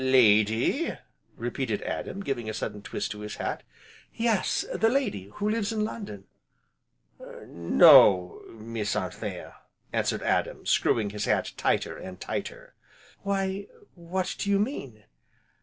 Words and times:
"Lady?" 0.03 0.97
repeated 1.37 1.83
Adam, 1.83 2.21
giving 2.21 2.49
a 2.49 2.55
sudden 2.55 2.81
twist 2.81 3.11
to 3.11 3.19
his 3.19 3.35
hat. 3.35 3.61
"Yes, 4.11 4.65
the 4.73 4.89
lady 4.89 5.25
who 5.35 5.47
lives 5.47 5.71
in 5.71 5.83
London?" 5.83 6.23
"No, 7.45 8.41
Miss 8.49 8.95
Anthea," 8.95 9.57
answered 9.93 10.23
Adam, 10.23 10.65
screwing 10.65 11.11
his 11.11 11.25
hat 11.25 11.51
tighter, 11.55 11.95
and 11.97 12.19
tighter. 12.19 12.73
"Why 13.21 13.67
what 13.93 14.35
do 14.39 14.49
you 14.49 14.57
mean?" 14.57 15.03